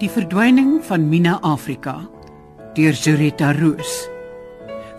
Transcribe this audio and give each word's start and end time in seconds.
Die 0.00 0.08
verdwyning 0.08 0.78
van 0.88 1.02
Mina 1.12 1.34
Afrika 1.44 1.98
deur 2.72 2.96
Zurita 2.96 3.50
Roos 3.52 3.90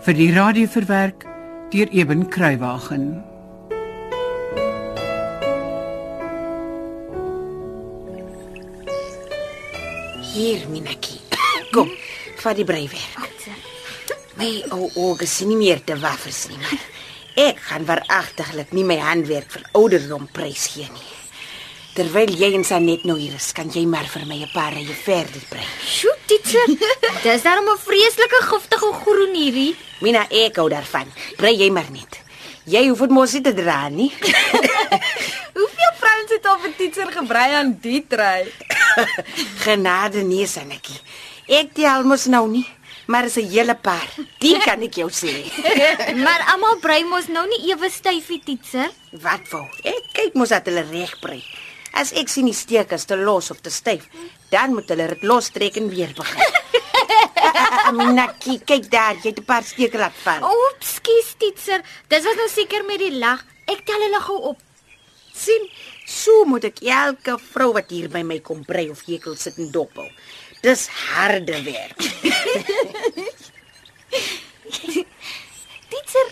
vir 0.06 0.14
die 0.14 0.28
radio 0.30 0.68
verwerk 0.70 1.24
deur 1.72 1.90
Eben 1.90 2.28
Kruiwagen. 2.30 3.08
Hier, 10.30 10.62
Minaki. 10.70 11.18
Kom, 11.74 11.90
vat 12.44 12.60
die 12.60 12.68
brei 12.68 12.84
weer. 12.92 13.26
My 14.38 14.52
ou 14.70 14.86
oë 15.08 15.26
sien 15.26 15.50
nie 15.50 15.58
meer 15.64 15.82
te 15.82 15.98
waffers 15.98 16.44
nie, 16.52 16.60
maar 16.62 16.86
ek 17.48 17.66
gaan 17.72 17.90
waaragtiglik 17.90 18.70
nie 18.70 18.86
my 18.86 19.00
handwerk 19.02 19.50
vir 19.50 19.66
ouderdom 19.82 20.30
prys 20.30 20.70
gee 20.76 20.86
nie. 20.94 21.21
Terwyl 21.92 22.30
jy 22.32 22.48
en 22.56 22.62
Sanet 22.64 23.02
nou 23.04 23.18
hier 23.20 23.34
is, 23.36 23.50
kan 23.52 23.68
jy 23.68 23.82
maar 23.84 24.06
vir 24.08 24.22
my 24.24 24.38
'n 24.40 24.48
paar 24.54 24.72
rye 24.72 24.94
verder 24.96 25.42
brei. 25.50 25.64
Sjoe, 25.84 26.14
titser. 26.24 26.64
Dis 27.24 27.42
daarom 27.44 27.68
'n 27.68 27.76
vreeslike 27.78 28.40
giftige 28.48 28.92
groen 29.04 29.34
hierdie. 29.36 29.76
Mina, 30.00 30.24
ek 30.30 30.56
hou 30.56 30.68
daarvan. 30.72 31.12
Brei 31.36 31.52
jy 31.52 31.68
maar 31.70 31.90
net. 31.92 32.16
Jy 32.64 32.88
hoef 32.88 32.98
dit 33.04 33.10
mos 33.10 33.32
nie 33.32 33.42
te 33.42 33.52
dra 33.52 33.88
nie. 33.88 34.08
Hoeveel 35.58 35.92
vrouens 36.00 36.30
het 36.32 36.46
al 36.46 36.58
vir 36.62 36.72
teacher 36.78 37.12
gebrei 37.12 37.48
aan 37.60 37.76
die 37.82 38.06
trei? 38.08 38.48
Genade 39.64 40.22
nee, 40.22 40.46
Sanetjie. 40.46 40.96
Ek 41.46 41.74
tel 41.74 42.04
mos 42.08 42.24
nou 42.24 42.48
nie, 42.48 42.64
maar 43.06 43.24
is 43.28 43.36
'n 43.36 43.50
hele 43.52 43.74
paar. 43.74 44.08
Die 44.38 44.56
kan 44.64 44.80
ek 44.80 44.94
jou 44.94 45.10
sê. 45.10 45.44
Maar 46.16 46.40
almal 46.54 46.80
brei 46.80 47.04
mos 47.04 47.28
nou 47.28 47.44
nie 47.46 47.68
ewe 47.68 47.90
styfie 47.90 48.40
titser. 48.40 48.88
Wat 49.10 49.44
wou? 49.50 49.68
Ek 49.84 50.08
kyk 50.12 50.34
mos 50.34 50.48
dat 50.48 50.64
hulle 50.64 50.86
reg 50.88 51.18
brei. 51.20 51.42
As 51.92 52.12
ek 52.16 52.28
sien 52.32 52.48
die 52.48 52.56
steek 52.56 52.92
is 52.96 53.04
te 53.04 53.16
los 53.16 53.50
of 53.52 53.60
te 53.60 53.70
styf, 53.70 54.08
dan 54.50 54.74
moet 54.74 54.88
hulle 54.92 55.08
dit 55.12 55.22
lostrek 55.28 55.76
en 55.76 55.88
weer 55.92 56.12
begin. 56.16 56.60
Minaki, 57.98 58.58
kyk 58.64 58.90
daar, 58.90 59.16
jy 59.20 59.30
het 59.32 59.40
'n 59.40 59.44
paar 59.44 59.64
steke 59.64 59.98
laat 59.98 60.16
val. 60.24 60.42
Oeps, 60.42 60.94
skus 60.98 61.34
titser. 61.38 61.80
Dis 62.08 62.24
was 62.24 62.36
nou 62.36 62.48
seker 62.48 62.84
met 62.84 62.98
die 62.98 63.16
lag. 63.18 63.44
Ek 63.66 63.84
tel 63.84 64.00
hulle 64.00 64.20
gou 64.20 64.38
op. 64.52 64.58
sien, 65.32 65.64
so 66.06 66.44
moet 66.44 66.64
ek 66.64 66.82
elke 66.84 67.38
vrou 67.40 67.72
wat 67.72 67.90
hier 67.90 68.08
by 68.12 68.22
my 68.22 68.38
kom 68.44 68.64
brei 68.64 68.90
of 68.92 69.00
hekel 69.06 69.36
sit 69.36 69.56
en 69.58 69.70
dophou. 69.72 70.08
Dis 70.62 70.86
harde 70.86 71.62
werk. 71.64 71.98
Titser, 75.92 76.28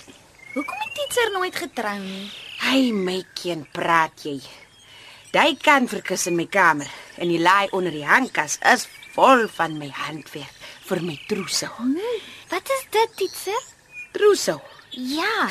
hoekom 0.54 0.78
het 0.84 0.94
titser 0.94 1.32
nooit 1.32 1.56
getrou 1.56 1.96
nie? 1.98 2.28
Hy 2.60 2.92
my 2.92 3.18
kind, 3.34 3.66
praat 3.72 4.24
jy. 4.24 4.36
Daai 5.30 5.54
kan 5.62 5.86
verkus 5.86 6.26
in 6.26 6.34
my 6.34 6.48
kamer 6.50 6.88
en 7.22 7.30
die 7.30 7.38
laai 7.38 7.70
onder 7.76 7.94
die 7.94 8.06
hangkas 8.06 8.56
is 8.66 8.88
vol 9.14 9.44
van 9.54 9.76
my 9.78 9.86
handwerk 9.94 10.56
vir 10.88 11.02
my 11.06 11.14
trousseau. 11.30 11.70
Wat 12.50 12.72
is 12.76 12.82
dit, 12.90 13.12
titser? 13.20 13.60
Trousseau. 14.10 14.58
Ja, 14.90 15.46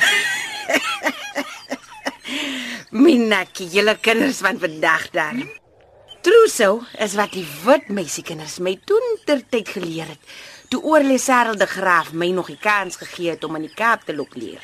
Minaki, 3.02 3.70
julle 3.72 3.96
kinders 4.04 4.42
van 4.44 4.60
vandag 4.60 5.08
daar. 5.16 5.40
Trousseau 6.20 6.82
is 7.00 7.16
wat 7.16 7.32
die 7.32 7.46
wit 7.64 7.88
meisiekinders 7.88 8.58
my 8.60 8.76
toen 8.84 9.16
ter 9.24 9.40
tyd 9.48 9.72
geleer 9.72 10.12
het. 10.12 10.20
Toe 10.70 10.82
oorlê 10.86 11.18
Sarel 11.18 11.56
de 11.58 11.66
Graaf 11.66 12.12
my 12.12 12.28
nog 12.30 12.46
die 12.46 12.60
kans 12.62 12.94
gegee 12.96 13.32
het 13.32 13.44
om 13.44 13.56
in 13.58 13.64
die 13.66 13.74
Kaap 13.74 14.04
te 14.06 14.14
loop 14.14 14.36
leer. 14.38 14.62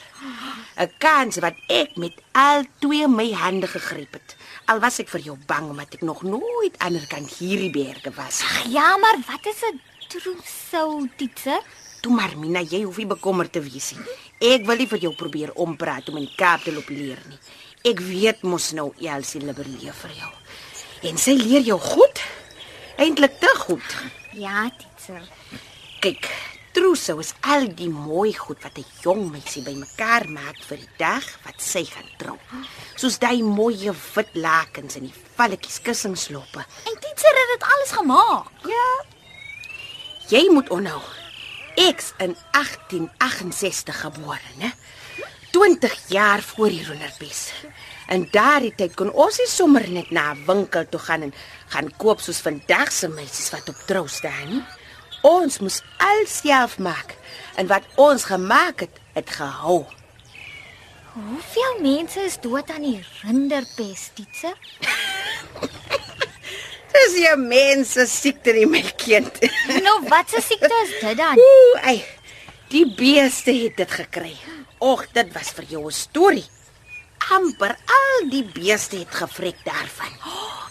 'n 0.79 0.91
Kans 1.03 1.41
wat 1.43 1.57
ek 1.67 1.97
met 1.97 2.15
al 2.33 2.62
twee 2.79 3.09
my 3.09 3.33
hande 3.33 3.67
gegryp 3.67 4.12
het. 4.12 4.37
Al 4.71 4.78
was 4.78 5.00
ek 5.03 5.09
vir 5.09 5.21
jou 5.21 5.37
bang 5.47 5.66
omdat 5.71 5.95
ek 5.99 6.05
nog 6.06 6.22
nooit 6.22 6.78
ander 6.78 7.06
kan 7.11 7.27
hierdie 7.27 7.72
berge 7.75 8.12
was. 8.15 8.45
ja, 8.77 8.97
maar 8.97 9.19
wat 9.27 9.47
is 9.50 9.61
'n 9.72 9.81
trousseau, 10.09 11.11
titser? 11.16 11.61
Toe 12.00 12.12
maar 12.15 12.39
Mina, 12.39 12.61
jy 12.62 12.83
hoef 12.83 12.97
nie 12.97 13.06
bekommerd 13.06 13.53
te 13.53 13.61
wees 13.61 13.93
nie. 13.99 14.06
Ek 14.55 14.66
wil 14.66 14.77
nie 14.77 14.89
vir 14.89 14.99
jou 14.99 15.15
probeer 15.15 15.53
ompraat 15.55 16.09
om 16.09 16.16
in 16.16 16.27
die 16.27 16.37
Kaap 16.37 16.62
te 16.62 16.72
loop 16.72 16.89
leer 16.89 17.19
nie. 17.28 17.39
Ek 17.83 17.99
weet 17.99 18.43
mos 18.43 18.72
nou 18.72 18.93
Elsie 19.00 19.41
Liberlee 19.41 19.93
vir 19.93 20.11
jou. 20.11 20.33
En 21.03 21.19
sy 21.19 21.34
leer 21.34 21.62
jou 21.62 21.81
goed. 21.81 22.22
Eintlik 22.97 23.41
te 23.41 23.55
goed. 23.59 23.97
Ja, 24.33 24.71
titser. 24.71 25.22
Kyk, 25.97 26.27
trousseau 26.77 27.23
is 27.23 27.31
al 27.49 27.71
die 27.73 27.89
mooi 27.89 28.34
goed 28.37 28.61
wat 28.65 28.77
'n 28.79 28.84
jong 29.01 29.31
meisie 29.33 29.62
bymekaar 29.62 30.29
maak 30.29 30.59
vir 30.69 30.77
die 30.77 30.95
dag 30.99 31.25
wat 31.45 31.59
sy 31.62 31.84
gaan 31.84 32.11
trou. 32.19 32.39
Soos 32.97 33.19
daai 33.19 33.43
mooi 33.43 33.91
wit 34.15 34.31
lakens 34.34 34.97
en 34.97 35.09
die 35.09 35.19
valletjies 35.37 35.81
kussingsloppe. 35.81 36.61
En 36.89 36.97
titser 37.01 37.34
het 37.41 37.51
dit 37.55 37.69
alles 37.73 37.93
gemaak. 37.99 38.51
Ja. 38.65 38.91
Jy 40.29 40.51
moet 40.51 40.69
onthou. 40.69 41.01
Ek's 41.77 42.13
in 42.19 42.37
1868 42.53 44.01
gebore, 44.01 44.51
né? 44.59 44.73
20 45.51 46.09
jaar 46.09 46.43
voor 46.43 46.69
die 46.69 46.87
Roenerpies. 46.87 47.53
In 48.09 48.28
daardie 48.31 48.75
tyd 48.75 48.95
kon 48.95 49.13
ons 49.13 49.39
nie 49.39 49.49
sommer 49.49 49.89
net 49.89 50.11
na 50.11 50.34
'n 50.34 50.45
winkel 50.47 50.84
toe 50.89 51.01
gaan 51.01 51.23
en 51.23 51.34
gaan 51.69 51.97
koop 51.97 52.21
soos 52.21 52.41
vandag 52.41 52.93
se 52.93 53.09
meisies 53.09 53.51
wat 53.51 53.69
op 53.69 53.78
trou 53.87 54.09
staan 54.09 54.49
nie. 54.49 54.63
Ons 55.26 55.59
moes 55.59 55.81
alself 55.98 56.76
maak 56.78 57.16
en 57.59 57.66
wat 57.66 57.87
ons 57.98 58.28
gemaak 58.28 58.84
het, 58.84 58.98
het 59.16 59.31
gehou. 59.38 59.81
Hoeveel 61.16 61.81
mense 61.81 62.20
is 62.20 62.37
dood 62.44 62.70
aan 62.70 62.84
die 62.84 63.00
rinderpes, 63.25 64.10
titser? 64.15 64.54
Dis 66.97 67.16
jy 67.19 67.32
mense 67.41 68.06
siekte 68.09 68.54
nie 68.54 68.69
my 68.70 68.84
kind. 69.00 69.41
Nou, 69.86 69.97
wat 70.09 70.31
'n 70.31 70.42
siekte 70.44 70.76
is 70.84 70.94
dit 71.00 71.16
dan? 71.19 71.41
Ooh, 71.42 71.81
ai. 71.82 72.04
Die 72.70 72.86
beeste 72.86 73.53
het 73.53 73.76
dit 73.76 73.91
gekry. 73.91 74.36
Och, 74.78 75.06
dit 75.12 75.32
was 75.32 75.50
vir 75.50 75.65
jou 75.75 75.86
'n 75.86 75.92
storie. 75.92 76.47
Amper 77.34 77.75
al 77.75 78.28
die 78.31 78.44
beeste 78.54 79.00
het 79.00 79.14
gevrek 79.14 79.59
daarvan. 79.66 80.12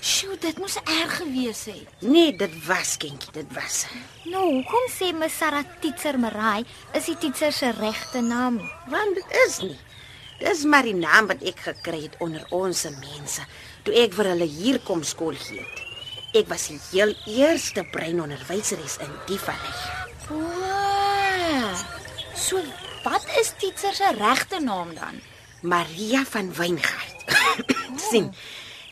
Sjoe, 0.06 0.38
dit 0.40 0.58
moes 0.62 0.76
erg 0.84 1.16
gewees 1.18 1.64
het. 1.66 2.04
Nee, 2.06 2.36
dit 2.38 2.54
was 2.68 2.94
kindjie, 3.02 3.32
dit 3.34 3.54
was. 3.56 3.86
Nou, 4.30 4.44
hoekom 4.60 4.86
sê 4.94 5.12
my 5.18 5.30
Sarah 5.34 5.66
Titser 5.82 6.20
Marai 6.22 6.64
is 6.94 7.10
die 7.10 7.18
Titser 7.24 7.54
se 7.56 7.72
regte 7.80 8.22
naam? 8.22 8.62
Want 8.92 9.18
dit 9.18 9.36
is 9.48 9.60
nie. 9.66 9.80
Dis 10.40 10.66
maar 10.70 10.86
die 10.86 10.96
naam 10.96 11.30
wat 11.32 11.44
ek 11.48 11.64
gekry 11.70 12.04
het 12.06 12.18
onder 12.24 12.44
ons 12.54 12.84
mense 13.00 13.44
toe 13.86 13.96
ek 14.02 14.16
vir 14.18 14.32
hulle 14.34 14.48
hier 14.50 14.80
kom 14.86 15.04
skool 15.08 15.38
gee 15.40 15.62
het. 15.62 15.84
Ek 16.36 16.50
was 16.52 16.68
die 16.68 16.80
heel 16.92 17.14
eerste 17.32 17.86
breinonderwyseres 17.94 18.98
in 19.06 19.14
die 19.30 19.40
vallei. 19.40 19.76
O. 20.36 20.42
So, 22.36 22.60
wat 23.06 23.26
is 23.40 23.54
Titser 23.62 23.96
se 23.96 24.12
regte 24.18 24.60
naam 24.60 24.92
dan? 24.98 25.22
Maria 25.66 26.24
van 26.26 26.54
Wyngaard. 26.54 27.16
sien. 28.10 28.34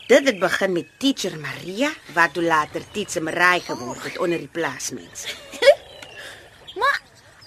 Dit 0.06 0.26
het 0.26 0.38
begin 0.38 0.72
met 0.72 0.86
teacher 0.98 1.38
Maria 1.40 1.90
wat 2.12 2.34
toe 2.34 2.42
later 2.42 2.82
teacher 2.92 3.22
Marai 3.22 3.60
geword 3.60 4.02
het 4.02 4.18
onder 4.18 4.38
die 4.38 4.50
plaasmense. 4.52 5.28
Maar 6.80 7.00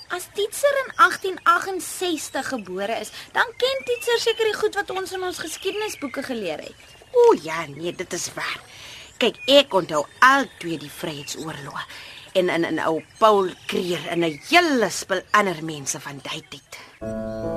as 0.08 0.30
Titser 0.34 0.76
in 0.86 0.92
1868 0.96 2.48
gebore 2.48 3.00
is, 3.00 3.12
dan 3.32 3.46
ken 3.58 3.84
Titser 3.86 4.20
seker 4.20 4.46
die 4.46 4.56
goed 4.56 4.76
wat 4.80 4.90
ons 4.90 5.12
in 5.12 5.24
ons 5.24 5.42
geskiedenisboeke 5.44 6.24
geleer 6.24 6.64
het. 6.64 6.96
O 7.12 7.36
ja, 7.44 7.66
nee, 7.68 7.92
dit 7.96 8.14
is 8.14 8.30
waar. 8.34 8.62
Kyk, 9.18 9.42
ek 9.46 9.74
onthou 9.74 10.06
al 10.24 10.48
twee 10.62 10.78
die 10.80 10.92
Vryheidsoorlog 10.92 11.84
en 12.38 12.50
in 12.50 12.66
'n 12.74 12.80
ou 12.80 13.04
Paul 13.18 13.50
Kreer 13.66 14.08
en 14.08 14.24
'n 14.24 14.40
hele 14.50 14.90
spul 14.90 15.22
ander 15.32 15.64
mense 15.64 16.00
van 16.00 16.20
daai 16.24 16.44
tyd. 16.50 17.57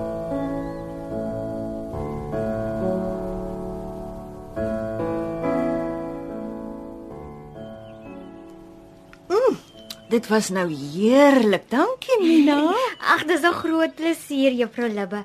Dit 10.11 10.27
was 10.29 10.49
nou 10.51 10.67
heerlik. 10.73 11.69
Dankie 11.71 12.17
Mina. 12.23 12.73
Ag, 13.15 13.25
dis 13.31 13.43
'n 13.47 13.53
groot 13.62 13.95
plesier, 13.95 14.53
Juffrou 14.53 14.89
Libbe. 14.89 15.25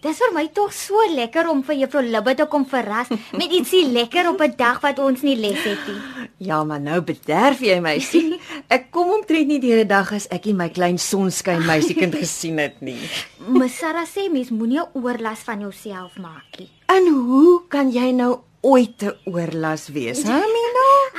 Dis 0.00 0.16
vir 0.16 0.32
my 0.32 0.46
tog 0.56 0.72
so 0.72 0.96
lekker 1.14 1.48
om 1.48 1.62
vir 1.64 1.76
Juffrou 1.76 2.02
Libbe 2.04 2.34
te 2.34 2.46
kom 2.48 2.64
verras 2.68 3.08
met 3.36 3.52
ietsie 3.52 3.86
lekker 3.92 4.28
op 4.28 4.40
'n 4.40 4.54
dag 4.56 4.80
wat 4.80 4.98
ons 4.98 5.22
nie 5.22 5.36
les 5.36 5.62
het 5.64 5.86
nie. 5.88 6.00
Ja, 6.40 6.64
maar 6.64 6.80
nou 6.80 7.00
bederf 7.04 7.60
jy 7.60 7.80
my. 7.80 7.98
sien. 8.00 8.38
Ek 8.76 8.90
kom 8.90 9.10
omtrent 9.10 9.46
nie 9.46 9.58
deur 9.60 9.84
'n 9.84 9.88
dag 9.88 10.12
as 10.12 10.26
ek 10.30 10.44
nie 10.46 10.54
my 10.54 10.68
klein 10.68 10.98
sonskyn 10.98 11.64
meisiekind 11.66 12.14
gesien 12.14 12.58
het 12.58 12.80
nie. 12.80 12.96
Ms 13.48 13.76
Sarah 13.78 14.06
sê 14.08 14.30
mens 14.32 14.50
moenie 14.50 14.80
'n 14.80 14.88
oorlas 14.94 15.38
van 15.44 15.60
jouself 15.60 16.16
maak 16.18 16.58
nie. 16.58 16.68
En 16.88 17.06
hoe 17.08 17.62
kan 17.68 17.90
jy 17.92 18.10
nou 18.12 18.38
ooit 18.62 18.98
te 18.98 19.16
oorlas 19.24 19.88
wees, 19.88 20.22
hè? 20.22 20.32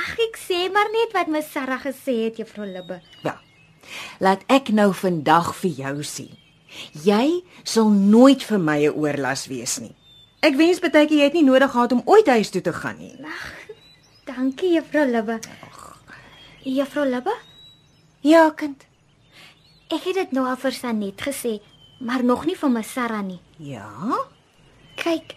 Ag, 0.02 0.12
ek 0.18 0.36
sê 0.40 0.68
maar 0.72 0.88
net 0.92 1.12
wat 1.14 1.28
Ms 1.30 1.50
Sarah 1.52 1.80
gesê 1.82 2.14
het, 2.24 2.38
Juffrou 2.40 2.66
Libbe. 2.66 3.00
Ja. 3.24 3.36
Laat 4.20 4.42
ek 4.50 4.70
nou 4.74 4.90
vandag 4.94 5.52
vir 5.60 5.70
jou 5.70 6.02
sien. 6.06 6.30
Jy 7.04 7.42
sal 7.68 7.90
nooit 7.92 8.42
vir 8.42 8.58
my 8.58 8.78
'n 8.86 8.94
oorlas 8.96 9.46
wees 9.46 9.78
nie. 9.80 9.94
Ek 10.42 10.56
wens 10.56 10.80
baie 10.80 10.90
keer 11.06 11.18
jy 11.18 11.24
het 11.24 11.34
nie 11.34 11.42
nodig 11.44 11.70
gehad 11.70 11.92
om 11.92 12.02
ooit 12.06 12.26
huis 12.26 12.50
toe 12.50 12.62
te 12.62 12.72
gaan 12.72 12.98
nie. 12.98 13.14
Dankie, 14.26 14.72
Juffrou 14.74 15.04
Libbe. 15.06 15.38
Juffrou 16.64 17.04
Libbe, 17.06 17.34
Ja, 18.22 18.50
kind. 18.50 18.84
ek 19.90 20.04
het 20.04 20.14
dit 20.14 20.32
nou 20.32 20.46
al 20.48 20.56
vir 20.56 20.72
Sanet 20.72 21.20
gesê, 21.20 21.60
maar 22.00 22.24
nog 22.24 22.46
nie 22.46 22.54
vir 22.56 22.70
my 22.70 22.82
Sarah 22.82 23.22
nie. 23.22 23.40
Ja? 23.58 23.90
Kyk, 24.96 25.34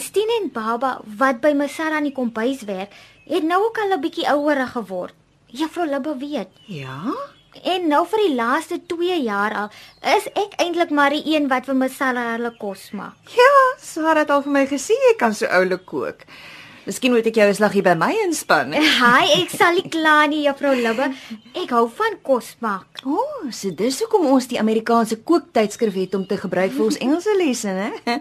Stien 0.00 0.30
en 0.40 0.48
Baba 0.52 1.00
wat 1.18 1.42
by 1.44 1.52
my 1.52 1.68
Sarah 1.68 2.00
in 2.00 2.08
die 2.08 2.16
kombuis 2.16 2.62
werk, 2.64 2.94
het 3.28 3.44
nou 3.44 3.60
ook 3.66 3.78
al 3.78 3.92
'n 3.92 4.00
bietjie 4.00 4.28
ouer 4.32 4.66
geword. 4.66 5.14
Juffrou 5.46 5.86
Libbe 5.86 6.16
weet. 6.18 6.48
Ja? 6.66 7.12
En 7.62 7.88
nou 7.88 8.06
vir 8.06 8.18
die 8.26 8.34
laaste 8.34 8.80
2 8.86 9.22
jaar 9.22 9.54
al 9.54 9.68
is 10.16 10.26
ek 10.34 10.56
eintlik 10.58 10.90
maar 10.90 11.10
die 11.10 11.22
een 11.36 11.48
wat 11.48 11.66
vir 11.66 11.74
my 11.74 11.88
Sarah 11.88 12.32
hulle 12.32 12.50
kos 12.58 12.90
maak. 12.90 13.14
Ja, 13.36 13.52
Sarah 13.78 14.24
het 14.24 14.30
al 14.30 14.42
vir 14.42 14.52
my 14.52 14.66
gesê 14.66 14.92
jy 14.92 15.14
kan 15.18 15.34
so 15.34 15.46
oulik 15.46 15.84
kook. 15.86 16.24
Miskien 16.84 17.14
moet 17.14 17.24
ek 17.24 17.38
jou 17.40 17.46
'n 17.48 17.56
slag 17.56 17.72
hier 17.72 17.82
by 17.82 17.94
my 17.96 18.12
inspann. 18.26 18.74
Haai, 19.00 19.40
ek 19.40 19.48
sal 19.56 19.72
nie 19.72 19.88
kla 19.88 20.26
nie, 20.28 20.42
Juffrou 20.44 20.74
Libbe. 20.76 21.06
Ek 21.56 21.70
hou 21.72 21.86
van 21.88 22.18
kos 22.20 22.56
maak. 22.60 23.00
O, 23.08 23.16
oh, 23.16 23.50
so 23.50 23.70
dis 23.72 24.00
hoekom 24.04 24.26
ons 24.28 24.48
die 24.50 24.58
Amerikaanse 24.60 25.16
kooktydskrif 25.24 25.94
het 25.96 26.14
om 26.14 26.26
te 26.28 26.36
gebruik 26.36 26.74
vir 26.76 26.84
ons 26.84 26.98
Engelse 27.04 27.36
lesse, 27.40 27.72
hè? 27.72 28.18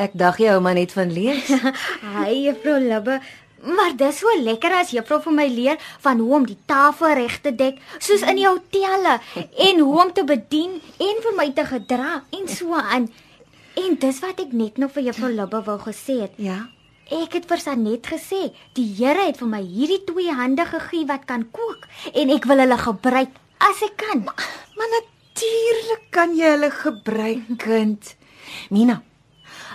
Ek 0.00 0.16
dag 0.16 0.38
jy 0.40 0.48
hou 0.48 0.62
maar 0.64 0.78
net 0.78 0.94
van 0.96 1.12
lees. 1.12 1.50
Haai, 2.14 2.46
Juffrou 2.46 2.78
Libbe. 2.80 3.20
Maar 3.66 3.92
dis 3.98 4.20
so 4.22 4.32
lekker 4.40 4.72
as 4.78 4.94
juffrou 4.94 5.18
vir 5.24 5.34
my 5.36 5.46
leer 5.50 5.76
van 6.04 6.20
hoe 6.22 6.34
om 6.38 6.46
die 6.46 6.58
tafel 6.70 7.16
reg 7.18 7.40
te 7.42 7.52
dek, 7.52 7.80
soos 7.98 8.22
in 8.22 8.38
die 8.38 8.46
hotelle, 8.46 9.18
en 9.68 9.80
hoe 9.80 9.96
om 10.04 10.12
te 10.14 10.24
bedien 10.24 10.78
en 11.02 11.20
vir 11.24 11.36
my 11.36 11.50
te 11.56 11.64
gedra 11.68 12.22
en 12.30 12.48
so 12.48 12.78
aan. 12.78 13.10
En 13.76 13.98
dis 14.00 14.22
wat 14.24 14.40
ek 14.40 14.56
net 14.56 14.78
nog 14.80 14.94
vir 14.96 15.10
juffrou 15.10 15.32
Libbe 15.32 15.60
wou 15.66 15.76
gesê 15.84 16.22
het. 16.22 16.40
Ja. 16.40 16.62
Ek 17.06 17.36
het 17.38 17.44
vir 17.46 17.60
Sanet 17.62 18.08
gesê, 18.10 18.48
die 18.74 18.86
Here 18.98 19.28
het 19.28 19.36
vir 19.38 19.46
my 19.46 19.60
hierdie 19.62 20.00
twee 20.08 20.32
hande 20.34 20.64
gegee 20.66 21.06
wat 21.06 21.22
kan 21.30 21.44
kook 21.54 21.84
en 22.12 22.32
ek 22.34 22.48
wil 22.50 22.58
hulle 22.64 22.78
gebruik 22.82 23.36
as 23.62 23.82
ek 23.86 23.94
kan. 24.02 24.24
Maar 24.26 24.90
natuurlik 24.96 26.08
kan 26.10 26.34
jy 26.34 26.50
hulle 26.56 26.72
gebruik, 26.74 27.46
kind. 27.62 28.16
Mina, 28.74 29.02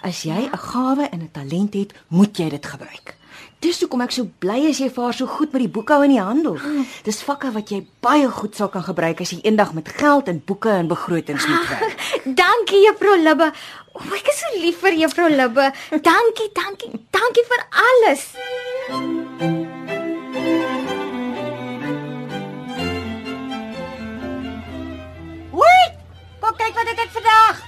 as 0.03 0.25
jy 0.27 0.49
'n 0.51 0.57
gawe 0.59 1.07
en 1.07 1.23
'n 1.23 1.31
talent 1.31 1.73
het, 1.73 1.95
moet 2.09 2.35
jy 2.35 2.49
dit 2.49 2.65
gebruik. 2.65 3.15
Dis 3.61 3.79
hoekom 3.79 4.01
ek 4.01 4.11
so 4.11 4.25
bly 4.41 4.67
as 4.69 4.79
jy 4.81 4.89
vaar 4.89 5.13
so 5.13 5.27
goed 5.29 5.53
met 5.53 5.61
die 5.61 5.69
boekhou 5.69 6.01
en 6.03 6.09
die 6.09 6.19
handel. 6.19 6.57
Dis 7.05 7.21
vakke 7.21 7.51
wat 7.53 7.69
jy 7.69 7.85
baie 8.01 8.25
goed 8.27 8.55
sal 8.57 8.69
kan 8.73 8.81
gebruik 8.83 9.21
as 9.21 9.29
jy 9.29 9.39
eendag 9.45 9.73
met 9.77 9.87
geld 9.87 10.27
en 10.27 10.41
boeke 10.45 10.69
en 10.69 10.87
begrotings 10.89 11.45
moet 11.47 11.69
werk. 11.73 11.93
Dankie 12.25 12.81
juffrou 12.87 13.15
Libbe. 13.21 13.51
O, 13.91 13.99
ek 14.15 14.29
is 14.31 14.37
so 14.39 14.49
lief 14.55 14.77
vir 14.79 14.95
juffrou 15.01 15.27
Libbe. 15.27 15.65
Dankie, 16.05 16.47
dankie, 16.55 16.91
dankie 17.11 17.43
vir 17.49 17.63
alles. 17.83 18.23
Hoi! 25.51 25.81
Kom 26.39 26.55
kyk 26.55 26.79
wat 26.79 26.93
het 26.93 27.03
ek 27.03 27.11
vandag. 27.17 27.59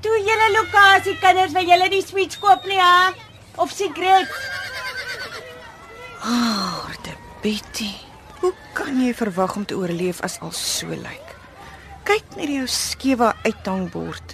Toe 0.00 0.22
julle 0.22 0.48
lokasie 0.54 1.16
kinders, 1.20 1.52
wil 1.58 1.66
julle 1.66 1.90
die 1.92 2.04
sweets 2.06 2.38
koop 2.40 2.62
nie, 2.70 2.78
hè? 2.78 3.10
Of 3.60 3.74
sigaret? 3.74 4.30
Harde 6.22 7.16
Betty. 7.42 7.90
Hoe 8.40 8.54
kan 8.78 9.02
jy 9.02 9.10
verwag 9.18 9.58
om 9.58 9.66
te 9.66 9.76
oorleef 9.76 10.22
as 10.24 10.38
al 10.46 10.54
so 10.54 10.94
lyk? 10.94 11.34
Kyk 12.06 12.38
net 12.38 12.54
jou 12.54 12.68
skewe 12.70 13.34
uithangbord. 13.42 14.29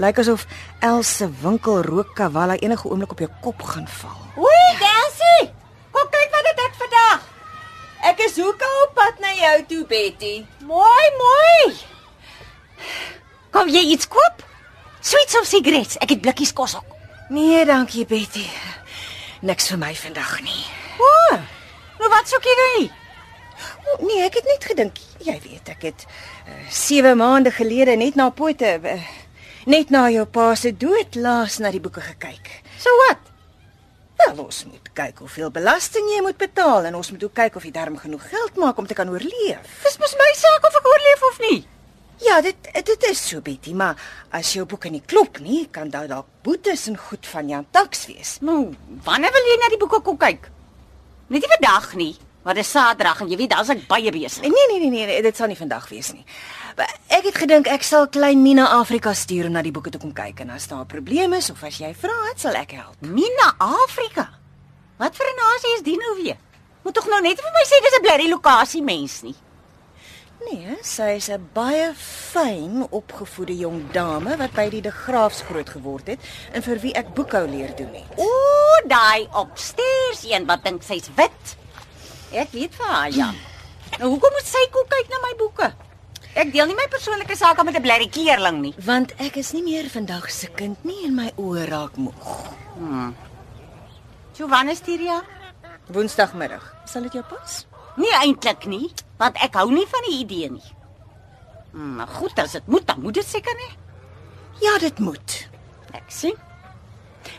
Lyk 0.00 0.18
asof 0.22 0.46
Els 0.80 1.08
se 1.16 1.26
winkel 1.42 1.82
rookkawalla 1.84 2.56
enige 2.56 2.88
oomblik 2.88 3.10
op 3.12 3.18
jou 3.20 3.30
kop 3.44 3.62
gaan 3.62 3.88
val. 4.00 4.20
Hoi, 4.36 4.68
Delsie! 4.80 5.50
Kom 5.92 6.08
kyk 6.14 6.30
wat 6.32 6.48
het 6.48 6.62
ek 6.64 6.78
vandag. 6.80 7.26
Ek 8.08 8.22
is 8.24 8.38
hoeka 8.40 8.70
op 8.84 8.94
pad 8.96 9.20
na 9.20 9.34
jou 9.36 9.58
toe, 9.72 9.82
Betty. 9.90 10.32
Mooi, 10.64 11.10
mooi. 11.18 11.74
Kom 13.52 13.68
jy 13.68 13.84
iets 13.92 14.08
koop? 14.08 14.40
Sweets 15.04 15.36
of 15.36 15.44
sigarette? 15.50 16.00
Ek 16.00 16.16
het 16.16 16.24
blikkies 16.24 16.56
kos 16.56 16.78
ook. 16.80 16.96
Nee, 17.28 17.66
dankie, 17.68 18.06
Betty. 18.08 18.46
Niks 19.44 19.68
vir 19.68 19.84
my 19.84 19.92
vandag 20.00 20.38
nie. 20.46 20.64
O, 20.96 21.40
nou 22.00 22.12
wat 22.12 22.28
soek 22.28 22.48
jy 22.48 22.58
nou? 22.64 22.90
O, 23.84 24.02
nee, 24.06 24.24
ek 24.24 24.40
het 24.40 24.48
net 24.48 24.64
gedink, 24.64 25.00
jy 25.20 25.36
weet, 25.44 25.68
ek 25.76 25.90
het 25.90 26.06
uh, 26.08 26.60
7 26.72 27.18
maande 27.20 27.52
gelede 27.52 28.00
net 28.00 28.16
na 28.16 28.30
Pote 28.32 28.78
uh, 28.80 29.00
net 29.66 29.90
na 29.90 30.06
jou 30.10 30.24
pa 30.26 30.54
se 30.56 30.72
dood 30.72 31.16
laas 31.16 31.58
na 31.60 31.72
die 31.72 31.80
boeke 31.82 32.00
gekyk. 32.00 32.52
So 32.80 32.92
wat? 33.06 33.26
Wel, 34.20 34.44
ons 34.44 34.64
moet 34.68 34.88
kyk 34.96 35.20
hoeveel 35.24 35.50
belasting 35.50 36.08
jy 36.12 36.20
moet 36.24 36.38
betaal 36.40 36.88
en 36.88 36.96
ons 36.98 37.10
moet 37.12 37.22
ook 37.24 37.34
kyk 37.36 37.56
of 37.56 37.64
jy 37.64 37.72
darm 37.72 37.98
genoeg 37.98 38.24
geld 38.28 38.56
maak 38.60 38.78
om 38.78 38.86
te 38.88 38.96
kan 38.96 39.08
oorleef. 39.08 39.76
Dis 39.84 40.00
mos 40.00 40.16
my 40.20 40.30
saak 40.36 40.66
of 40.68 40.80
ek 40.80 40.88
oorleef 40.92 41.28
of 41.30 41.38
nie. 41.48 41.60
Ja, 42.20 42.40
dit 42.44 42.68
dit 42.84 43.04
is 43.08 43.20
so 43.30 43.40
Betty, 43.40 43.72
maar 43.72 43.96
as 44.36 44.52
jou 44.52 44.66
boeke 44.68 44.90
nie 44.92 45.00
klop 45.00 45.38
nie, 45.40 45.62
kan 45.72 45.88
daar 45.88 46.08
dalk 46.08 46.28
boetes 46.44 46.84
en 46.90 46.98
goed 47.00 47.24
van 47.32 47.48
Jan 47.48 47.66
Tax 47.72 48.04
wees. 48.10 48.34
Nou, 48.44 48.74
wanneer 49.06 49.32
wil 49.32 49.48
jy 49.48 49.56
na 49.60 49.70
die 49.72 49.80
boeke 49.80 50.02
kom 50.04 50.18
kyk? 50.20 50.50
Net 51.32 51.40
nie 51.40 51.52
vandag 51.54 51.94
nie, 51.96 52.12
maar 52.44 52.54
dis 52.54 52.70
Saterdag 52.70 53.20
en 53.20 53.28
jy 53.28 53.36
weet 53.36 53.50
daar's 53.50 53.68
ek 53.68 53.86
baie 53.88 54.12
besig. 54.12 54.42
Nee, 54.42 54.66
nee, 54.70 54.90
nee, 54.90 55.06
nee, 55.06 55.22
dit 55.22 55.36
sal 55.36 55.50
nie 55.50 55.58
vandag 55.58 55.88
wees 55.88 56.12
nie. 56.12 56.24
Ek 57.08 57.24
het 57.24 57.36
gedink 57.36 57.66
ek 57.68 57.82
sal 57.84 58.08
klein 58.08 58.42
Mina 58.42 58.68
Afrika 58.78 59.12
stuur 59.14 59.46
om 59.46 59.52
na 59.52 59.62
die 59.62 59.72
boeke 59.72 59.90
te 59.90 59.98
kom 59.98 60.12
kyk 60.16 60.40
en 60.40 60.50
as 60.50 60.68
daar 60.68 60.84
'n 60.84 60.86
probleem 60.86 61.32
is 61.32 61.50
of 61.50 61.62
as 61.62 61.78
jy 61.78 61.94
vra, 61.94 62.16
het 62.28 62.40
sal 62.40 62.54
ek 62.54 62.70
help. 62.70 62.96
Mina 63.00 63.54
Afrika. 63.58 64.28
Wat 64.98 65.16
vir 65.16 65.26
'n 65.26 65.36
nasie 65.36 65.74
is 65.76 65.82
die 65.82 65.96
nou 65.96 66.22
weer? 66.22 66.36
Moet 66.82 66.94
tog 66.94 67.06
nou 67.06 67.20
net 67.20 67.40
vir 67.40 67.52
my 67.52 67.64
sê 67.64 67.82
dis 67.82 67.98
'n 67.98 68.02
blerrie 68.02 68.28
lokasie 68.28 68.82
mens 68.82 69.22
nie. 69.22 69.36
Nee, 70.40 70.78
sy 70.82 71.16
is 71.16 71.28
'n 71.28 71.50
baie 71.52 71.92
fyn 71.94 72.86
opgevoede 72.90 73.56
jong 73.56 73.92
dame 73.92 74.36
wat 74.36 74.52
by 74.52 74.70
die 74.70 74.80
De 74.80 74.90
Graafs 74.90 75.42
groot 75.42 75.68
geword 75.68 76.06
het 76.06 76.20
en 76.52 76.62
vir 76.62 76.78
wie 76.78 76.94
ek 76.94 77.14
boekhou 77.14 77.46
leer 77.46 77.76
doen 77.76 77.92
het. 77.92 78.16
O, 78.16 78.26
daai 78.88 79.28
opstairs 79.32 80.24
een 80.24 80.46
wat 80.46 80.64
dink 80.64 80.82
sy's 80.82 81.10
wit. 81.14 81.59
Ek 82.32 82.52
weet 82.54 82.74
vir 82.74 82.86
haar 82.86 83.10
ja. 83.14 83.30
Nou 83.98 84.10
hoekom 84.12 84.32
moet 84.36 84.46
sy 84.46 84.62
kom 84.70 84.86
kyk 84.88 85.08
na 85.10 85.18
my 85.24 85.32
boeke? 85.40 85.70
Ek 86.38 86.52
deel 86.54 86.66
nie 86.70 86.76
my 86.78 86.86
persoonlike 86.92 87.34
sake 87.36 87.64
met 87.64 87.74
'n 87.76 87.82
blerrie 87.82 88.08
kleerling 88.10 88.60
nie. 88.62 88.74
Want 88.86 89.12
ek 89.18 89.36
is 89.36 89.52
nie 89.52 89.62
meer 89.62 89.88
vandag 89.90 90.30
se 90.30 90.46
kind 90.46 90.78
nie 90.84 91.04
en 91.06 91.14
my 91.14 91.32
oë 91.36 91.66
raak 91.68 91.96
moeg. 91.96 92.28
So 94.36 94.46
wanneer 94.48 94.76
stuur 94.76 95.00
jy? 95.00 95.20
Woensdagmiddag. 95.90 96.74
Sal 96.86 97.02
dit 97.02 97.12
jou 97.12 97.24
pas? 97.24 97.66
Nee 97.96 98.12
eintlik 98.22 98.64
nie, 98.66 98.92
want 99.18 99.36
ek 99.42 99.54
hou 99.54 99.70
nie 99.70 99.86
van 99.90 100.00
die 100.08 100.18
idee 100.20 100.50
nie. 100.50 100.70
Hmm, 101.72 101.96
Maar 101.96 102.06
goed, 102.06 102.38
as 102.38 102.52
dit 102.52 102.66
moet, 102.66 102.86
dan 102.86 103.00
moet 103.02 103.14
dit 103.14 103.26
seker 103.26 103.54
nie. 103.54 103.76
Ja, 104.60 104.78
dit 104.78 104.98
moet. 104.98 105.48
Ek 105.92 106.02
sien. 106.08 106.34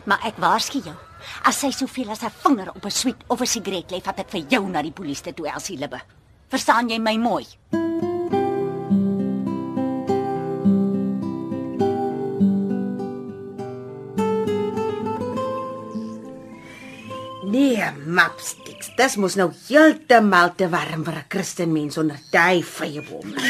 Maar 0.04 0.20
ek 0.26 0.38
waarsku 0.38 0.80
jou. 0.84 0.96
As 1.44 1.60
sy 1.60 1.72
soveel 1.72 2.12
as 2.12 2.24
'n 2.24 2.32
vinger 2.44 2.70
op 2.70 2.86
'n 2.86 2.92
sweet 2.92 3.24
of 3.28 3.42
'n 3.42 3.46
sigaret 3.46 3.92
lê, 3.92 4.02
vat 4.02 4.20
ek 4.20 4.30
vir 4.30 4.46
jou 4.50 4.70
na 4.70 4.82
die 4.82 4.92
polisie 4.92 5.34
toe, 5.34 5.48
Elsie 5.48 5.78
Libbe. 5.78 6.02
Verstaan 6.50 6.90
jy 6.90 7.00
my 7.00 7.18
mooi? 7.18 7.46
Nee, 17.52 17.84
mapsticks. 18.06 18.92
Dis 18.96 19.16
mos 19.16 19.36
nou 19.36 19.52
heeltemal 19.68 20.56
te 20.56 20.70
warm 20.70 21.04
vir 21.04 21.16
'n 21.16 21.26
Christenmens 21.30 21.98
onder 21.98 22.20
daai 22.32 22.64
vyeboom. 22.64 23.36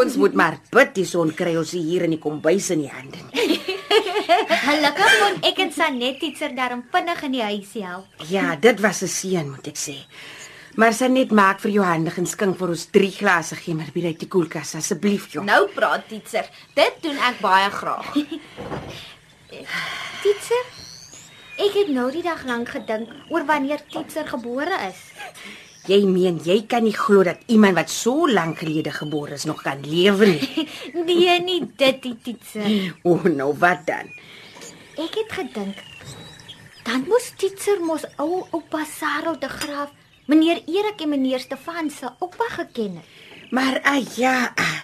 ons 0.00 0.16
moet 0.16 0.34
maar 0.34 0.58
bid 0.72 0.94
die 0.94 1.06
son 1.08 1.32
kry 1.36 1.56
ons 1.58 1.72
hier 1.76 2.06
in 2.06 2.14
die 2.14 2.22
kombuis 2.22 2.70
in 2.74 2.84
die 2.84 2.92
hande. 2.92 3.39
Gelukkig 4.66 5.14
kon 5.20 5.40
ek 5.50 5.62
en 5.64 5.72
Sanet 5.74 6.20
teacher 6.20 6.54
daarom 6.56 6.82
vinnig 6.92 7.22
in 7.28 7.36
die 7.36 7.42
huisie 7.42 7.84
help. 7.86 8.26
Ja, 8.30 8.56
dit 8.56 8.80
was 8.80 9.02
'n 9.02 9.08
seën 9.08 9.50
moet 9.50 9.66
ek 9.66 9.78
sê. 9.78 9.96
Maar 10.74 10.94
sy 10.94 11.08
net 11.10 11.32
maak 11.34 11.60
vir 11.60 11.70
jou 11.70 11.84
handig 11.84 12.18
en 12.18 12.26
skink 12.26 12.58
vir 12.58 12.68
ons 12.68 12.86
3 12.94 13.10
glase 13.10 13.56
gemmerbier 13.56 14.12
uit 14.12 14.20
die 14.20 14.28
koelkas 14.28 14.74
asseblief, 14.74 15.32
joh. 15.32 15.44
Nou 15.44 15.66
praat 15.74 16.06
teacher. 16.08 16.46
Dit 16.74 17.02
doen 17.02 17.18
ek 17.18 17.40
baie 17.40 17.70
graag. 17.70 18.12
Teacher, 20.22 20.64
ek 21.58 21.74
het 21.74 21.88
nou 21.90 22.06
die 22.14 22.22
dag 22.22 22.44
lank 22.46 22.68
gedink 22.68 23.08
oor 23.30 23.44
wanneer 23.44 23.82
teacher 23.90 24.28
gebore 24.28 24.78
is. 24.86 25.00
Jy 25.90 26.04
meen 26.06 26.36
jy 26.46 26.60
kan 26.70 26.84
nie 26.86 26.94
glo 26.94 27.24
dat 27.26 27.40
iemand 27.50 27.74
wat 27.74 27.90
so 27.90 28.28
lank 28.30 28.60
gelede 28.62 28.92
gebore 28.94 29.34
is 29.34 29.46
nog 29.48 29.62
kan 29.66 29.80
lewe 29.82 30.26
nie. 30.36 30.68
Nee, 31.10 31.40
nie 31.42 31.62
dit 31.76 32.02
die 32.04 32.16
teacher. 32.22 32.94
O, 33.02 33.16
oh, 33.16 33.24
nou 33.26 33.50
wat 33.58 33.82
dan? 33.88 34.12
Ek 35.00 35.16
het 35.18 35.32
gedink 35.34 35.80
dan 36.86 37.04
moes 37.08 37.32
teacher 37.38 37.82
mos 37.84 38.06
ou 38.18 38.44
oupa 38.56 38.84
Sarel 38.88 39.36
de 39.38 39.48
Graaf, 39.48 39.90
meneer 40.30 40.62
Erik 40.66 41.02
en 41.04 41.12
meneer 41.12 41.42
Stefan 41.42 41.90
se 41.90 42.08
oupa 42.18 42.48
geken 42.56 42.96
het. 43.00 43.18
Maar 43.50 43.80
ah 43.82 44.16
ja, 44.16 44.52
ah, 44.54 44.80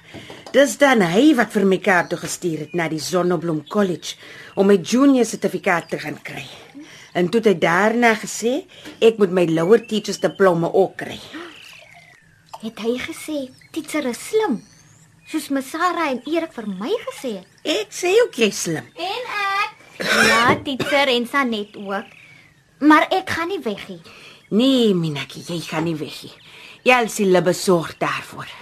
dis 0.52 0.76
dan 0.78 1.02
hy 1.06 1.34
wat 1.38 1.54
vir 1.54 1.66
my 1.66 1.78
kaart 1.78 2.10
toe 2.10 2.18
gestuur 2.18 2.66
het 2.66 2.74
na 2.74 2.88
die 2.90 3.02
Sonneblom 3.02 3.62
College 3.70 4.18
om 4.54 4.66
my 4.70 4.78
junior 4.82 5.26
sertifikaat 5.26 5.90
te 5.94 6.02
gaan 6.02 6.18
kry. 6.22 6.46
En 7.16 7.30
toe 7.32 7.40
het 7.40 7.48
hy 7.48 7.58
daarna 7.62 8.12
gesê 8.20 8.66
ek 9.00 9.20
moet 9.20 9.32
my 9.32 9.46
lower 9.48 9.80
teachers 9.80 10.20
diploма 10.20 10.68
ook 10.68 10.98
kry. 11.00 11.16
Het 12.60 12.82
hy 12.84 12.96
gesê 13.00 13.38
teacher 13.72 14.04
is 14.10 14.20
slim? 14.28 14.58
Soos 15.30 15.48
Masara 15.50 16.10
en 16.12 16.20
Erik 16.28 16.52
vir 16.54 16.68
my 16.68 16.92
gesê 17.06 17.38
het. 17.38 17.48
Ek 17.64 17.94
sê 17.94 18.12
ook 18.20 18.36
jy 18.36 18.50
slim. 18.54 18.84
En 18.94 19.32
ek? 19.40 19.72
Ja, 20.28 20.42
teacher 20.66 21.10
en 21.14 21.26
Sanet 21.30 21.76
ook. 21.80 22.12
Maar 22.84 23.08
ek 23.16 23.32
gaan 23.32 23.48
nie 23.48 23.62
weg 23.64 23.88
nie. 23.88 24.02
Nee, 24.52 24.92
Minaki, 24.94 25.40
jy 25.48 25.58
gaan 25.64 25.88
nie 25.88 25.96
weg 25.96 26.20
nie. 26.26 26.34
Elsie 26.86 27.26
lê 27.26 27.40
besorg 27.42 27.96
daarvoor. 27.98 28.52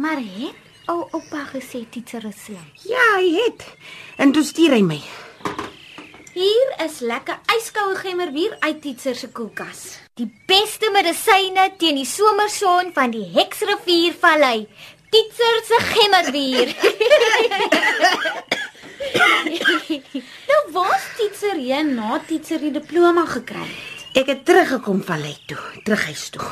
Maar 0.00 0.22
het 0.22 0.88
ou 0.88 1.02
oupa 1.10 1.42
gesê 1.50 1.82
teacher 1.90 2.24
is 2.30 2.38
slim? 2.46 2.66
Ja, 2.86 3.16
hy 3.18 3.34
het. 3.42 3.66
En 4.16 4.32
toe 4.32 4.46
stuur 4.46 4.78
hy 4.78 4.84
my. 4.86 5.02
Hier 6.36 6.72
is 6.84 6.98
lekker 7.00 7.38
yskoue 7.54 7.94
gemmerbier 7.96 8.58
uit 8.60 8.82
Titser 8.84 9.14
se 9.16 9.30
koelkas. 9.32 9.78
Die 10.20 10.26
beste 10.44 10.90
medisyne 10.92 11.64
teen 11.80 11.96
die 11.96 12.04
somerson 12.04 12.90
van 12.92 13.14
die 13.14 13.24
Heksriviervallei. 13.32 14.66
Teacher 15.14 15.62
se 15.64 15.80
gemmerbier. 15.94 16.74
Nou 20.46 20.60
was 20.74 21.08
Titser 21.16 21.56
hier 21.56 21.88
na 21.88 22.20
Titser 22.28 22.60
die 22.60 22.74
diploma 22.74 23.24
gekry 23.32 23.64
het. 23.64 24.06
Ek 24.20 24.28
het 24.34 24.44
teruggekom 24.44 25.00
van 25.08 25.22
lei 25.24 25.36
toe, 25.48 25.62
terug 25.88 26.04
huis 26.10 26.28
toe. 26.36 26.44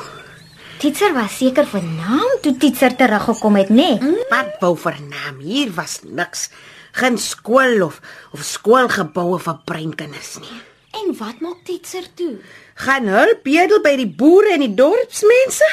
Teacher 0.81 1.13
was 1.13 1.37
seker 1.37 1.69
vernaam 1.69 2.39
toe 2.41 2.57
teacher 2.57 2.97
teruggekom 2.97 3.61
het, 3.61 3.69
nê? 3.69 3.91
Nee? 4.01 4.23
Wat 4.33 4.57
wou 4.65 4.73
vir 4.81 4.97
naam? 5.11 5.43
Hier 5.45 5.69
was 5.77 6.01
niks. 6.09 6.49
Geen 6.95 7.17
skool 7.19 7.83
of 7.83 7.99
of 8.31 8.43
skoolgeboue 8.43 9.39
vir 9.43 9.57
breinkinders 9.67 10.37
nie. 10.39 10.61
En 10.95 11.11
wat 11.19 11.41
maak 11.43 11.65
Titser 11.67 12.07
toe? 12.15 12.37
Gaan 12.79 13.09
hulp 13.11 13.43
bedel 13.43 13.81
by 13.83 13.95
die 13.99 14.07
boere 14.07 14.53
en 14.55 14.63
die 14.63 14.73
dorpsmense? 14.77 15.67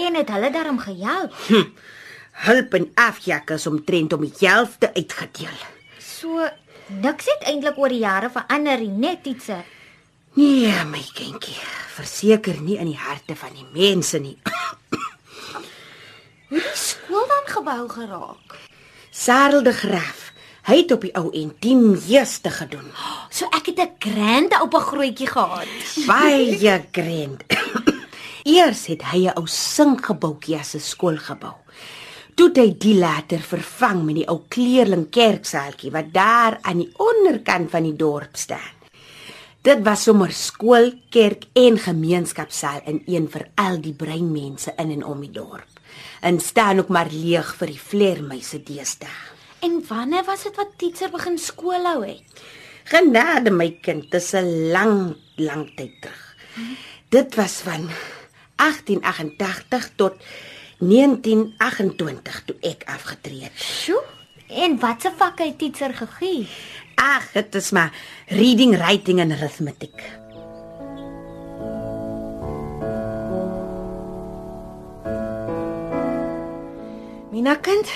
En 0.00 0.16
het 0.16 0.32
hulle 0.32 0.50
daarom 0.50 0.80
gehelp. 0.80 1.36
Hulp 2.48 2.74
en 2.74 2.88
afjakkers 2.98 3.66
omtrent 3.70 4.16
om 4.16 4.24
die 4.24 4.32
helfte 4.40 4.90
uitgedeel. 4.96 5.60
So 6.00 6.48
niks 7.04 7.28
het 7.30 7.46
eintlik 7.52 7.78
oor 7.78 7.92
die 7.92 8.02
jare 8.02 8.32
verander 8.32 8.80
nie, 8.80 8.90
net 8.90 9.22
teacher. 9.22 9.62
Nee, 10.34 10.72
my 10.90 11.04
kindjie, 11.14 11.60
verseker 11.94 12.56
nie 12.58 12.80
in 12.82 12.90
die 12.90 12.98
harte 12.98 13.36
van 13.38 13.52
die 13.54 13.68
mense 13.76 14.18
nie. 14.18 14.34
Hoe 16.48 16.58
die 16.58 16.74
skool 16.78 17.28
dan 17.30 17.46
gebou 17.52 17.82
geraak? 17.92 18.56
Sarel 19.14 19.62
de 19.62 19.72
Graaf, 19.72 20.32
hy 20.64 20.76
het 20.80 20.92
op 20.92 21.02
die 21.04 21.12
ou 21.18 21.28
en 21.32 21.50
10 21.60 21.82
meeste 21.92 22.50
gedoen. 22.50 22.88
So 23.34 23.48
ek 23.50 23.66
het 23.72 23.80
'n 23.80 23.96
grande 23.98 24.62
op 24.62 24.74
'n 24.74 24.88
grootjie 24.90 25.26
gehad. 25.26 25.66
Baie 26.06 26.84
grand. 26.92 27.42
Eers 28.56 28.86
het 28.86 29.02
hy 29.02 29.26
'n 29.26 29.36
ou 29.36 29.46
singgebouetjie 29.46 30.58
as 30.58 30.74
'n 30.74 30.80
skool 30.80 31.16
gebou. 31.16 31.56
Toe 32.34 32.48
het 32.48 32.56
hy 32.56 32.74
die 32.78 32.94
later 32.98 33.38
vervang 33.38 34.04
met 34.04 34.14
die 34.14 34.28
ou 34.28 34.40
kleerling 34.48 35.10
kerksaaltjie 35.10 35.90
wat 35.90 36.12
daar 36.12 36.58
aan 36.62 36.78
die 36.78 36.92
onderkant 36.96 37.70
van 37.70 37.82
die 37.82 37.96
dorp 37.96 38.36
staan. 38.36 38.74
Dit 39.62 39.80
was 39.80 40.02
sommer 40.02 40.32
skool, 40.32 40.90
kerk 41.10 41.46
en 41.52 41.78
gemeenskapsaal 41.78 42.80
in 42.84 43.02
een 43.06 43.28
vir 43.32 43.46
al 43.54 43.78
die 43.80 43.94
breinmense 43.94 44.74
in 44.76 44.90
en 44.90 45.04
om 45.04 45.20
die 45.20 45.30
dorp. 45.30 45.80
En 46.20 46.40
staan 46.40 46.78
ook 46.78 46.88
maar 46.88 47.08
leeg 47.10 47.54
vir 47.56 47.66
die 47.66 47.80
vleermuise 47.80 48.62
deesdae. 48.62 49.33
En 49.64 49.80
wanneer 49.88 50.24
was 50.24 50.42
dit 50.42 50.56
wat 50.56 50.76
Titser 50.76 51.10
begin 51.10 51.38
skool 51.40 51.86
hou 51.88 52.02
het? 52.04 52.42
Genade 52.84 53.50
my 53.50 53.70
kind, 53.80 54.10
dis 54.12 54.32
'n 54.36 54.70
lang, 54.74 55.16
lang 55.36 55.64
tyd 55.76 55.94
terug. 56.00 56.36
Dit 57.08 57.34
was 57.34 57.62
van 57.64 57.88
1888 58.56 59.90
tot 59.96 60.14
1928 60.78 62.42
toe 62.44 62.56
ek 62.60 62.82
afgetree 62.84 63.42
het. 63.42 63.56
Sjoe. 63.56 64.02
En 64.48 64.78
watse 64.78 65.12
vak 65.16 65.38
het 65.38 65.58
teacher 65.58 65.94
gegee? 65.94 66.48
Ag, 66.94 67.32
dit 67.32 67.54
is 67.54 67.70
maar 67.70 67.92
reading, 68.26 68.76
writing 68.76 69.18
en 69.20 69.32
arithmetic. 69.32 70.02
Mina 77.30 77.54
kind, 77.54 77.88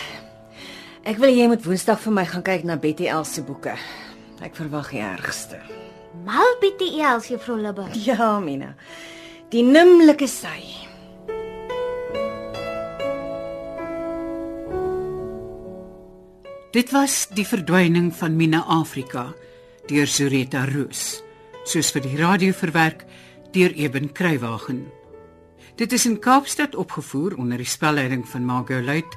ek 1.05 1.19
wil 1.19 1.31
hê 1.31 1.43
jy 1.43 1.49
moet 1.51 1.65
Woensdag 1.67 2.01
vir 2.03 2.15
my 2.15 2.25
gaan 2.27 2.47
kyk 2.47 2.65
na 2.65 2.77
Betty 2.81 3.07
Els 3.11 3.35
se 3.37 3.43
boeke. 3.43 3.77
Ek 4.43 4.55
verwag 4.57 4.91
die 4.95 5.03
ergste. 5.03 5.59
Mal 6.25 6.59
BTL 6.63 7.23
juffrou 7.29 7.59
Libbe. 7.61 7.89
Ja, 8.07 8.39
Mina. 8.41 8.75
Die 9.51 9.63
nimmerlike 9.63 10.29
sy. 10.29 10.61
Dit 16.73 16.93
was 16.93 17.27
die 17.33 17.47
verdwyning 17.49 18.11
van 18.15 18.37
Mina 18.37 18.61
Afrika 18.69 19.31
deur 19.89 20.07
Zureta 20.07 20.67
Roos, 20.69 21.23
soos 21.65 21.89
vir 21.95 22.05
die 22.05 22.19
radio 22.21 22.53
verwerk 22.53 23.07
deur 23.55 23.73
Eben 23.73 24.13
Kruiwagen. 24.13 24.85
Dit 25.81 25.95
is 25.97 26.05
in 26.05 26.19
Kaapstad 26.21 26.77
opgevoer 26.77 27.39
onder 27.41 27.57
die 27.57 27.67
spelleiding 27.67 28.27
van 28.29 28.45
Margot 28.45 28.85
Luit 28.85 29.17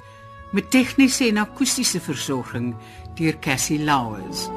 met 0.52 0.72
tegniese 0.72 1.28
en 1.28 1.38
akoestiese 1.38 2.02
versorging 2.04 2.74
deur 3.16 3.40
Cassie 3.40 3.84
Lauers. 3.84 4.50